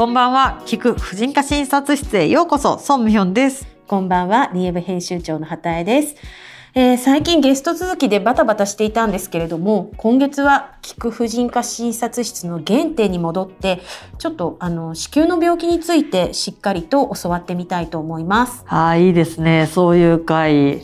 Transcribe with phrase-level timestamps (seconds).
[0.00, 0.62] こんばんは。
[0.64, 2.78] 聞く婦人科診察室へようこそ。
[2.78, 3.66] ソンミヒョンです。
[3.86, 4.50] こんばんは。
[4.54, 6.16] リエブ編集長の畑江です。
[6.74, 13.82] えー、最近ゲスト続きでバタバタしていたんですけれども今月は菊婦人科診察室の原点に戻って
[14.16, 18.64] ちょっとあの子宮の病気についてしっかりと教わってみたいと思います。
[18.68, 19.66] あいいですね。
[19.70, 20.80] そういう会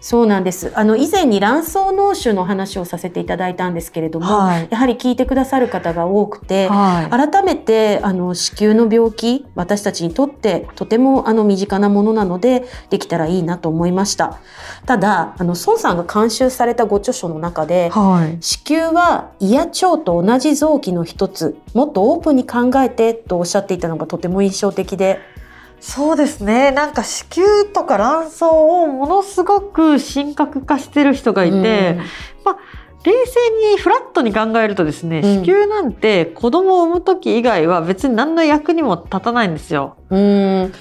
[0.00, 0.72] そうなんです。
[0.74, 14.38] あの以前に卵巣脳腫の話をさせていただいたんですけれども、はい、やはり聞いてくださる方が多くて、はい、改めてあの子宮の病気私たちにとってとてもあの身近なものなのでできたらいいなと思いました。
[14.86, 25.18] ただあの孫さんが監修されたご著書の中で、はい、子宮は胃や腸と同じ臓器の一つ、もっとオープンに考えてとおっしゃっていたのがとても印象的で。
[25.80, 26.70] そうですね。
[26.70, 31.62] なんか子宮とか卵巣をものすごく神格化してる人がいて、うん、
[32.44, 32.58] まあ
[33.04, 39.96] 冷静にフラットに考えるとですね、子宮なんて子供を産む時以外は別に何の役にも立たないんですよ。
[40.10, 40.72] うん。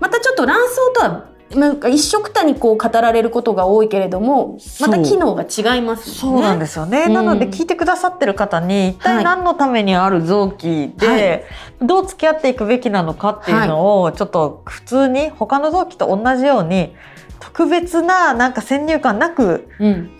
[0.00, 11.44] またちょっと卵巣とはなんか一色たにこう語られることが多いけれどもまた機能が違います、ね、そうなんですよね、うん、なので聞いてくださってる方に一体何のためにある臓器で、はい、
[11.86, 16.94] どう付き合っていくべきなのかっていうのをちょっと普通に他の臓器と同じように
[17.40, 19.68] 特別ななんか先入観なく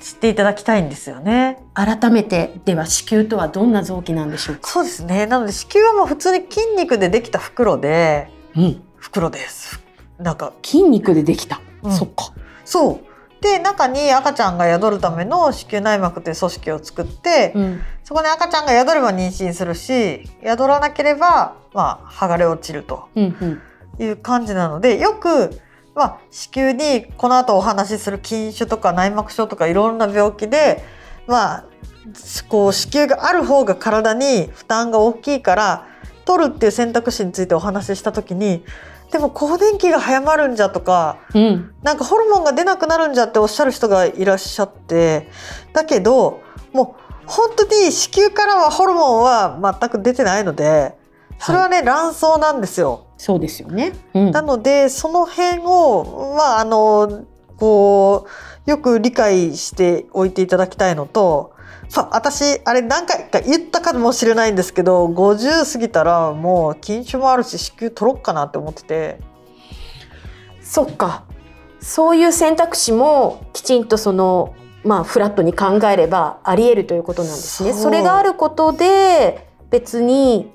[0.01, 4.70] 知っていただきたいんですよね、うん、改めてでは子宮とはどんな臓器なんでしょうか？
[4.70, 5.27] そうですね。
[5.27, 9.83] なので子宮はもう普通に筋肉でできた袋で、うん、袋です
[10.19, 12.33] なんか筋肉でできた、うん、そっか。
[12.64, 13.08] そう。
[13.41, 23.08] で中に赤ちゃんが宿るための子宮内膜という組織を作って、うん、そこに赤ちゃんが宿れば妊娠するし宿らなければ、まあ、剥がれ落ちると
[24.00, 25.61] いう感じなので、うんうん、よく、
[25.94, 30.83] まあ、子宮にこの後お話しする筋腫とか内膜症とかいろんな病気で、
[31.28, 31.64] まあ、
[32.48, 35.86] こう子宮がある方が体に負担が大きいから
[36.24, 38.64] 取るっていう選択肢についてお話しした時に
[39.11, 45.29] でも更年期が早まるんじゃとか、うん、なんかホルモンが出なくなるんじゃっておっしゃる人がいらっしゃって
[45.73, 46.42] だけど
[46.73, 50.95] もう本当に子宮からはホルモンは全く出てないので
[51.39, 53.07] それはね、はい、卵巣なんですよ。
[53.17, 57.25] そうですよね、うん、なのでその辺をまああの
[57.57, 58.29] こ
[58.67, 61.52] うよく理解しておいていただきたいのと
[61.89, 69.21] さ私あれ何回か言ったかもしれないんですけど50過ぎたらもう禁酒もあるし子宮取ろっかなって思ってて。
[70.63, 71.25] そっか。
[71.81, 74.55] そういう選択肢もきちんとその
[74.85, 77.73] まあフラットに考えればありえるということなんですね。
[77.73, 80.53] それがあることで別に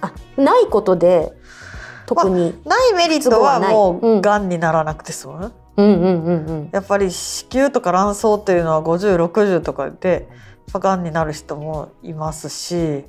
[0.00, 1.32] あないことで
[2.06, 4.48] 特に、まあ、ないメリットはもうがん。
[4.48, 5.52] にならなくて済む。
[5.76, 10.28] うんうんうんうん、やっぱり子宮とか卵巣っていうのは5060とかで
[10.72, 13.04] がんになる人もいますし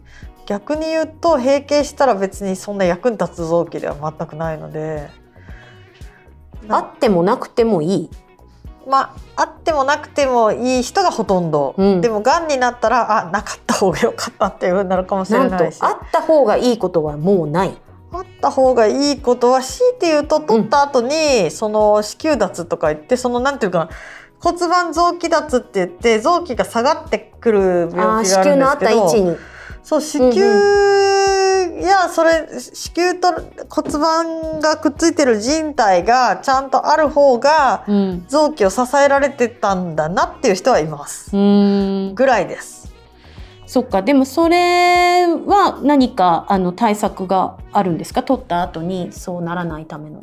[0.46, 5.10] 逆に言うと閉経したら別にそんな役に立つ臓器では全くないので。
[6.70, 8.10] あってもなくてもいい。
[8.88, 15.80] まあ、あってもなくてもいい人がほとんど、うん、でもがんになったらあなかった方が良かったっていうふうになるかもしれないし。
[15.82, 17.76] あった方がいいことはもうない。
[18.12, 23.90] あった方がいいことは強いて言うと取った後に、うん、その子宮脱とか言ってそのなんていうかな
[24.46, 29.38] 骨盤臓器脱って言って臓器が下がってくる病気があるんですけど
[29.82, 30.46] そう子宮
[31.82, 33.34] やそれ子宮と
[33.70, 37.86] 骨盤がくっついてる人体がちゃんとある方が
[38.28, 41.32] 臓器を支えられてたんだなっていう人はいます。
[41.32, 42.94] ぐらいです。
[43.66, 48.22] そっかでもそれは何かあの対策があるんですか？
[48.22, 50.22] 取った後にそうならないための。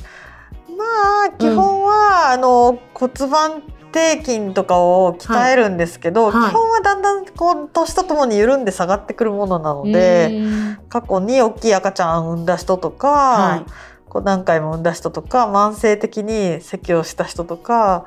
[0.78, 0.84] ま
[1.26, 1.90] あ基本は、
[2.26, 3.62] うん、あの骨盤
[3.92, 10.40] 底筋とかを鍛えるんですけど、はい、基本はだんだんこう年とともに緩んで下がってくるものなので
[10.88, 13.70] 過去に大きい赤ちゃんを産んだ人とか、はい、
[14.08, 18.06] こう何回も産んだ人とか慢性的に咳をした人とか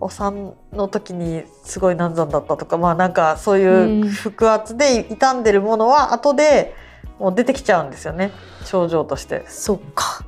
[0.00, 6.74] お産の時にすごい難産だったとかまあなんかそういう腹圧で傷んでるものは後で
[7.18, 8.30] もう出てきちゃうんですよね
[8.64, 9.44] 症状として。
[9.48, 10.24] そっか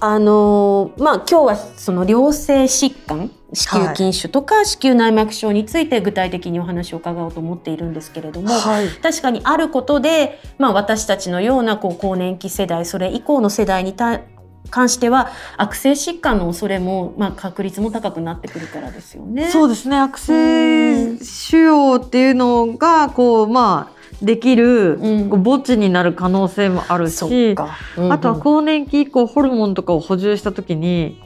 [0.00, 14.20] あのまあ今日はその良性疾患子宮筋腫とか子宮内膜症について具体的にお話を伺おうと思っているんですけれども、はい、確かにあることで、まあ、私たちのようなこう更年期世代それ以降の世代にた
[14.70, 19.48] 関しては悪性疾患の恐れも、まあ、確率も高くなってくるからですよね。
[19.50, 19.96] そうですね。
[19.96, 27.54] 悪性腫瘍っていうのがこうまあできる、うん、墓地になる可能性もあるし、
[27.96, 31.22] うんうん、あとは更年期以降ホルモンとかを補充した時に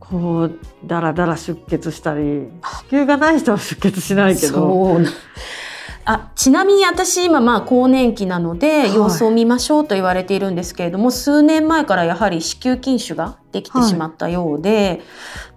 [0.00, 4.98] こうだらだら出血したり子宮がない人は出血しないけど。
[6.08, 15.00] あちなみに私今まあ更年期なので様子を見ましょうと言われているんですけれども、はい、数年前からやはり子宮筋腫ができてしまったようで、はい、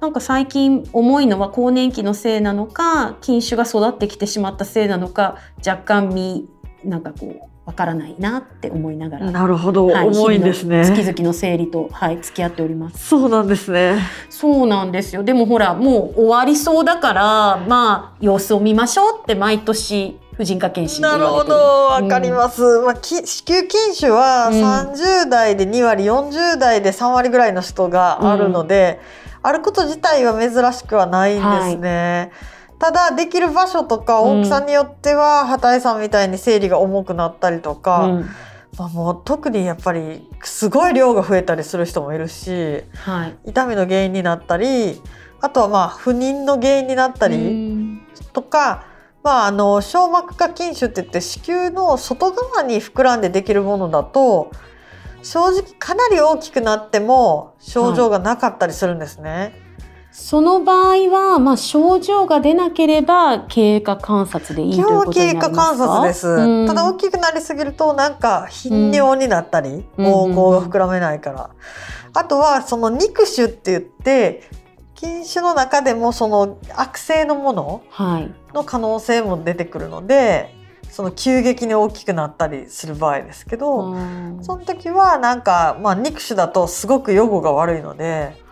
[0.02, 6.50] なんか最近重いのは更年期のせいなのか筋腫が育ってきてしまったせいなのか若干身
[6.84, 9.30] なんかこうわからないなって思いながら。
[9.30, 10.84] なるほど、はい、重いんですね。
[10.84, 13.08] 月々の生理と、はい、付き合っております。
[13.08, 14.00] そうなんですね。
[14.30, 15.24] そうなんですよ。
[15.24, 22.64] でもほら、もう終わりそうだから、まあ、様子を見ましょうって毎年婦人科検診なるほど、わかります。
[22.64, 29.00] うん、まあ、子宮筋腫は30代で2割、うん、40代で3割ぐらいの人があるので、
[29.44, 32.32] うん、あること自体は珍しくはないんですね。
[32.32, 38.30] はいただできる場所とか大きさによっては、畑井さんみたいに生理が重くなったりとか、うん、
[38.78, 45.02] まあ、もう特にやっぱりすごい量が増えたりする人もいるし、はい、痛みの原因になったり
[45.42, 48.86] あとはまあ不妊の原因になったりとか、
[49.24, 54.52] まあ、あの小膜下筋腫って言って子宮の外側に膨らんでできるものだと
[55.22, 59.30] 正直かなり大きくなっても症状がなかったりするんですね。
[59.30, 59.69] はい
[60.12, 71.50] その場合は、まあ、症状が出なければ経過観察でいいということになりますか経過観察です、うん、ただ大きくなりすぎるとなんか頻尿になったり、うん、膀胱が膨らめないから、
[72.14, 74.44] あとはその肉腫って言って
[74.96, 77.84] 筋腫の中でもその悪性のもの
[78.54, 80.54] の可能性も出てくるので、
[80.90, 83.96] その急激に大きくなったりする場合ですけど、
[84.42, 88.49] その時はなんか、まあ、肉腫だとすごく予後が悪いので。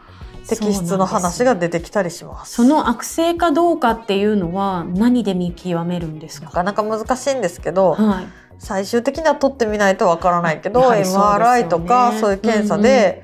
[0.47, 2.53] 摘出の話が出てきたりします。
[2.53, 6.47] その悪性かどうかっていうのは何で見極めるんですか？
[6.47, 8.27] なかなか難しいんですけど、はい、
[8.57, 13.23] 最終的には取ってみないとわからないけど、ね、MRI とかそういう検査で、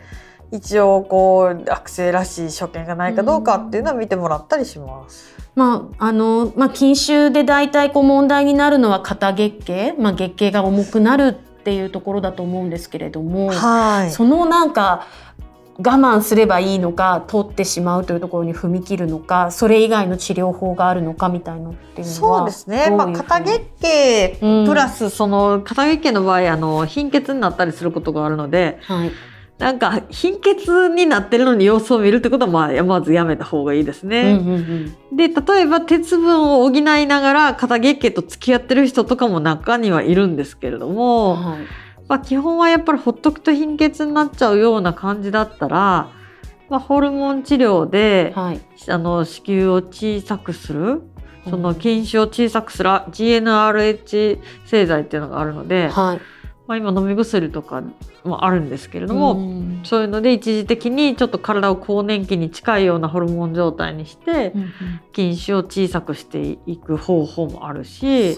[0.51, 5.33] 一応こう悪性らしい所見がないかどうかっていうのは見てもらったりします。
[5.55, 11.33] まああのまあ、筋腫で大体こう問題になるのは肩月経、まあ、月経が重くなるっ
[11.63, 15.07] ていうところだと思うんですけれども、はい、そのなんか
[15.77, 29.11] 我慢すればいいのか取ってしまうというところに踏み切るのかそれ以外の治療法があるのかみたいのっていうのはそうですね、まあ、肩月経プラスその肩月経の場合あの貧血になったりすることがあるので、はい、
[29.57, 34.39] なんか貧血になってるのに様子を見るってことはまあまずやめた方がいいですね。
[34.39, 41.35] うんうんうん、で例えば鉄分を補いながら肩月経と付き合ってる人とかも中にはいるんですけれども。
[41.35, 46.11] はいまあ、基本はやっぱりほっとくと貧血になっちゃうような感じだったら、
[46.69, 51.01] まあ、ホルモン治療で、はい、あの子宮を小さくする
[51.49, 56.21] その筋腫を小さくする GnRH 製剤っていうのがあるので、はい、
[56.67, 57.83] まあ、今飲み薬とか
[58.23, 64.53] もあるんですけれども、うん、そういうので一時的にちょっと体を更年期に近いようなホルモン状態にして、
[65.13, 68.37] 筋腫を小さくしていく方法もあるし。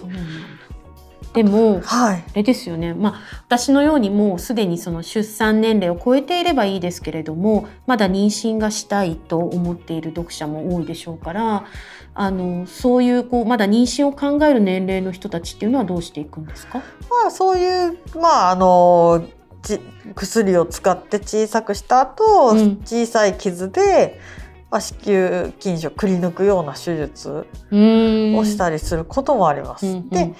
[1.42, 11.66] も、はい、あれですよね、まあ、私のようにもうすでにその出産年齢を超えていればいいですけれどもまだ妊娠がしたいと思っている読者も多いでしょうから
[12.14, 19.26] あのそういうこうまだ妊娠を考える年齢の人たちっていうのはどうしていくんですか、まあ、そういう、まあ、あの
[20.14, 24.20] 薬を使って小さくした後、うん、小さい傷で、
[24.70, 29.86] まあ、子宮筋腫をくり抜くような手術をしたりすることもあります。
[29.86, 30.34] うんうん、で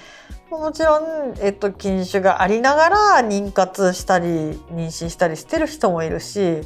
[0.49, 6.61] もちろん、えっと、筋腫がありながら妊活したり妊娠したりしてる人もいるし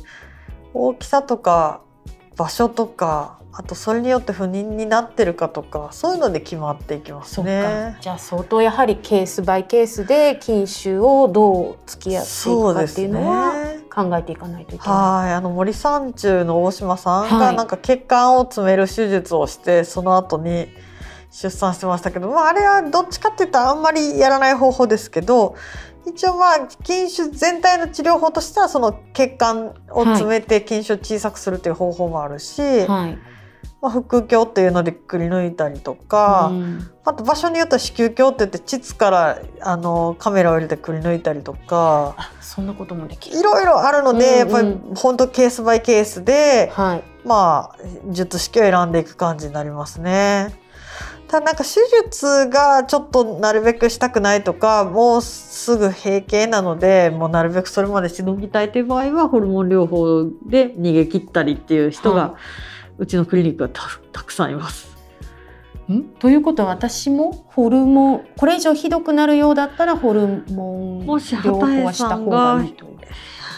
[0.74, 1.82] 大きさとか
[2.38, 7.98] 場所とかあとそれによって不妊になってるかとかそういうので決まっていきますね。
[8.00, 13.54] じゃあ相当やはりケースバイケースで筋腫をどう付き合っていくかっていうのは
[13.94, 14.98] 考えていかないといけない。
[14.98, 20.70] はいあの森三中の大島さんがなんか血管を詰める手術をして、はい、その後に
[21.32, 25.56] 出産してましたけど、まあ、あれはどっちかっていうとあんまりやらない方法ですけど
[26.06, 33.18] 一応まあ筋腫全体の治療法としてはその血管を詰めて筋腫を小さくするという方法もあるし、はい、
[33.82, 43.40] まあ、腹腔っていうのでくり抜いたりとか、うん、あと場所によっては子宮鏡って言って膣からあのカメラを入れてくり抜いたりとかそんなこともできる。
[43.40, 47.78] いろいろあるので、うんうん、やっぱり本当ケースバイケースで、はい、まあ
[48.12, 50.60] 術式を選んでいく感じになりますね。
[51.32, 62.32] ただなんか手術がちょっとなるべくしたくないとかもうすぐ閉経なのでもうなるべくそれまでしのぎたいという場合はホルモン療法で逃げ切ったりっていう人が、はい、
[62.98, 64.94] うちのクリニックはたくさんいます。
[65.90, 66.04] ん？
[66.20, 72.92] ということは私もホルモンこれ以上ひどくなるようだったらホルモン療法はした方がいいと。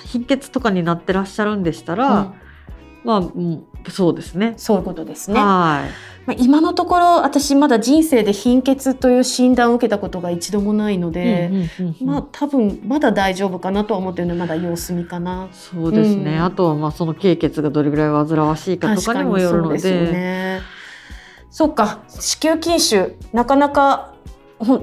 [0.05, 2.33] 貧血とかになってらっしゃるんでしたら、うん、
[3.03, 4.53] まあ、うん、そうですね。
[4.57, 5.39] そういうことですね。
[5.39, 6.13] はい。
[6.25, 11.51] まあ、今のところ私まだ人生で貧血という診断を受けたことが一度もないので、
[12.01, 15.49] まあ多分まだ大丈夫かなとは思ってるのでまだ様子見かな。
[15.51, 19.79] そうですね、うん、あとはまあその経血がどれぐらい煩わしいかとかにもよるので。
[19.79, 20.61] そうですね
[21.53, 24.15] そっか子宮筋腫なかなか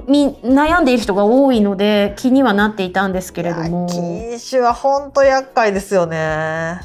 [0.07, 6.79] み悩んでいる人が多いので気にはなっていたんですけれども筋腫は本当厄介ですよね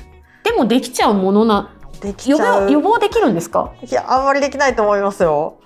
[0.47, 3.75] でもできちゃうものなでき予防予防できるんですか？
[3.83, 5.59] いやあんまりできないと思いますよ。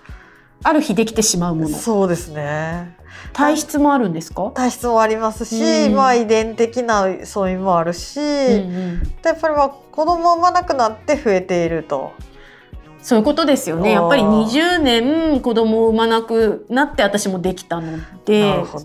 [0.62, 1.76] ある日できてしまうもの。
[1.76, 2.96] そうですね。
[3.34, 4.50] 体質もあるんですか？
[4.54, 8.26] 体質もありますし、うん、まあ遺伝的な素因もあるし、うんう
[9.02, 12.12] ん、やっぱりまあ子供を産まなくなって増えていると
[13.02, 13.92] そういうことですよね。
[13.92, 18.80] やっぱり20年子供を産まなくなって私もできたので子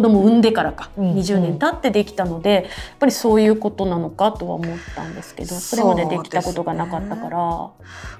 [0.00, 2.64] 供を産んでからか、うん、20年経ってできたのでやっ
[2.98, 7.38] ぱりそういうことなのかとは思ったんですけどそれまでできたことがなかったから。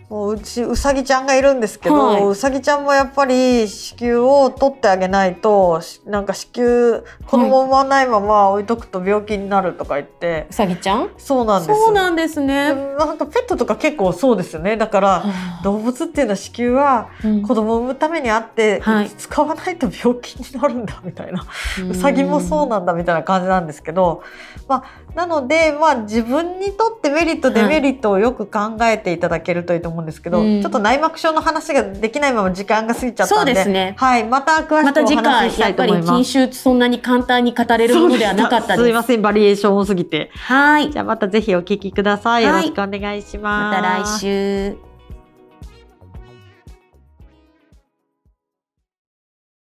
[0.08, 11.10] もううちうさぎちゃんがいるんですけど、はい、うさぎちゃんもやっぱり子宮を取ってあげないとなんか子宮子供産まないまま置いとくと病気になるとか言って、うさぎちゃん？
[11.18, 11.78] そうなんです。
[11.78, 12.72] そうなんですね。
[12.72, 14.78] なんかペットとか結構そうですよね。
[14.78, 15.24] だから
[15.62, 17.10] 動物っていうのは子宮は
[17.46, 21.44] 子供を産むためにあって、うん、使わないと病気になるんだみたいな、
[21.90, 24.22] うさぎもそうなんだみたいな感じなんですけど、
[24.68, 36.12] まあ、なので、まあ、自分にとってメリットデメリットをよく考えていただけるといいと思うんですけど、はい、ちょっと内膜症の話ができないまま時間が過ぎちゃったんでそうですね、はい、また詳しくお話ししたいと思います。
[36.12, 38.82] また次回やっぱり筋腫そんなに簡単に語れるものではなかったです。
[38.82, 40.30] すいませんバリエーション多すぎて。
[40.34, 40.90] はい。
[40.90, 42.44] じゃあまたぜひお聞きください。
[42.44, 43.76] よろしくお願いします。
[43.76, 44.87] また来週。